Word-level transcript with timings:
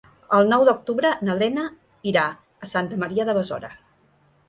El 0.37 0.47
nou 0.53 0.63
d'octubre 0.69 1.11
na 1.27 1.35
Lena 1.43 1.67
irà 2.15 2.25
a 2.67 2.73
Santa 2.75 3.03
Maria 3.07 3.31
de 3.31 3.41
Besora. 3.41 3.75